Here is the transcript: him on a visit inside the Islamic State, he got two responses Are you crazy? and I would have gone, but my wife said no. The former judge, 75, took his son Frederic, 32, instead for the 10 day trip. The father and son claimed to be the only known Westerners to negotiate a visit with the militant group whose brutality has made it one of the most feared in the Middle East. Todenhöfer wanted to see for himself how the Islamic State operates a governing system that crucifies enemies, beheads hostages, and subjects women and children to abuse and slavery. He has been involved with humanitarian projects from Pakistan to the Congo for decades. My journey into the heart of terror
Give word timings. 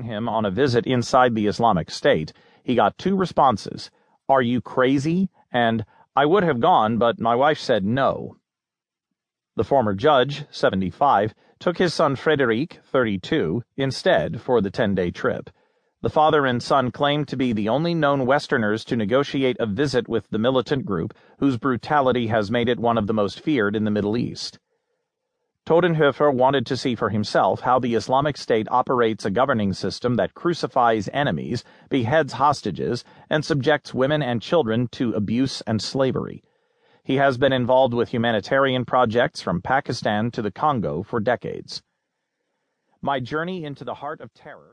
him 0.00 0.30
on 0.30 0.46
a 0.46 0.50
visit 0.50 0.86
inside 0.86 1.34
the 1.34 1.46
Islamic 1.46 1.90
State, 1.90 2.32
he 2.62 2.74
got 2.74 2.96
two 2.96 3.14
responses 3.14 3.90
Are 4.30 4.40
you 4.40 4.62
crazy? 4.62 5.28
and 5.52 5.84
I 6.16 6.24
would 6.24 6.44
have 6.44 6.60
gone, 6.60 6.96
but 6.96 7.20
my 7.20 7.34
wife 7.34 7.58
said 7.58 7.84
no. 7.84 8.36
The 9.54 9.64
former 9.64 9.92
judge, 9.94 10.46
75, 10.50 11.34
took 11.58 11.76
his 11.76 11.92
son 11.92 12.16
Frederic, 12.16 12.80
32, 12.84 13.62
instead 13.76 14.40
for 14.40 14.62
the 14.62 14.70
10 14.70 14.94
day 14.94 15.10
trip. 15.10 15.50
The 16.00 16.10
father 16.10 16.46
and 16.46 16.62
son 16.62 16.90
claimed 16.90 17.28
to 17.28 17.36
be 17.36 17.52
the 17.52 17.68
only 17.68 17.94
known 17.94 18.24
Westerners 18.24 18.84
to 18.86 18.96
negotiate 18.96 19.56
a 19.60 19.66
visit 19.66 20.08
with 20.08 20.28
the 20.30 20.38
militant 20.38 20.86
group 20.86 21.14
whose 21.38 21.58
brutality 21.58 22.28
has 22.28 22.50
made 22.50 22.68
it 22.68 22.80
one 22.80 22.96
of 22.96 23.06
the 23.06 23.14
most 23.14 23.40
feared 23.40 23.76
in 23.76 23.84
the 23.84 23.90
Middle 23.90 24.16
East. 24.16 24.58
Todenhöfer 25.72 26.34
wanted 26.34 26.66
to 26.66 26.76
see 26.76 26.94
for 26.94 27.08
himself 27.08 27.62
how 27.62 27.78
the 27.78 27.94
Islamic 27.94 28.36
State 28.36 28.68
operates 28.70 29.24
a 29.24 29.30
governing 29.30 29.72
system 29.72 30.16
that 30.16 30.34
crucifies 30.34 31.08
enemies, 31.14 31.64
beheads 31.88 32.34
hostages, 32.34 33.04
and 33.30 33.42
subjects 33.42 33.94
women 33.94 34.22
and 34.22 34.42
children 34.42 34.86
to 34.88 35.14
abuse 35.14 35.62
and 35.62 35.80
slavery. 35.80 36.44
He 37.02 37.16
has 37.16 37.38
been 37.38 37.54
involved 37.54 37.94
with 37.94 38.10
humanitarian 38.10 38.84
projects 38.84 39.40
from 39.40 39.62
Pakistan 39.62 40.30
to 40.32 40.42
the 40.42 40.50
Congo 40.50 41.02
for 41.02 41.20
decades. 41.20 41.82
My 43.00 43.18
journey 43.18 43.64
into 43.64 43.82
the 43.82 43.94
heart 43.94 44.20
of 44.20 44.34
terror 44.34 44.68